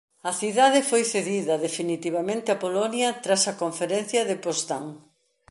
[0.29, 4.85] A cidade foi cedida definitivamente a Polonia tras a Conferencia de Potsdam.